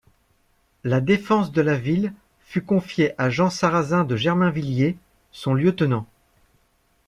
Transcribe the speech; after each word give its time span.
La 0.83 0.99
défense 0.99 1.51
de 1.51 1.61
la 1.61 1.75
ville 1.75 2.11
fut 2.39 2.63
confiée 2.63 3.13
à 3.19 3.29
Jean 3.29 3.51
Sarrazin 3.51 4.03
de 4.03 4.15
Germainvilliers, 4.15 4.97
son 5.31 5.53
lieutenant. 5.53 6.07